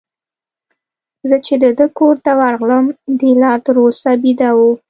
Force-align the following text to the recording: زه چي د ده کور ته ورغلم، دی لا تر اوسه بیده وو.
زه 1.29 1.37
چي 1.45 1.53
د 1.63 1.65
ده 1.79 1.87
کور 1.97 2.15
ته 2.25 2.31
ورغلم، 2.41 2.85
دی 3.19 3.31
لا 3.41 3.53
تر 3.65 3.75
اوسه 3.83 4.11
بیده 4.23 4.49
وو. 4.57 4.71